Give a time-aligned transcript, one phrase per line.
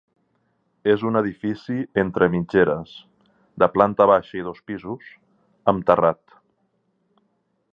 [0.91, 2.95] És un edifici entre mitgeres,
[3.65, 5.13] de planta baixa i dos pisos,
[5.73, 6.39] amb terrat.